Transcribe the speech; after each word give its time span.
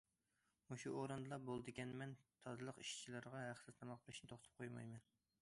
مۇشۇ 0.69 0.93
ئورۇندىلا 1.01 1.39
بولىدىكەنمەن 1.49 2.15
تازىلىق 2.47 2.81
ئىشچىلىرىغا 2.85 3.45
ھەقسىز 3.45 3.79
تاماق 3.83 4.05
بېرىشنى 4.09 4.33
توختىتىپ 4.35 4.65
قويمايمەن. 4.65 5.07